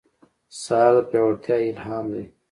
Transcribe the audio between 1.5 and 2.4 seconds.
الهام دی.